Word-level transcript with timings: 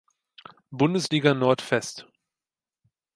Bundesliga 0.71 1.35
Nord 1.35 1.61
fest. 1.61 2.07